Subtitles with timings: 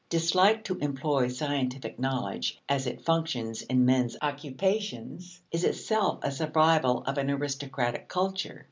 [0.09, 7.03] Dislike to employ scientific knowledge as it functions in men's occupations is itself a survival
[7.03, 8.59] of an aristocratic culture.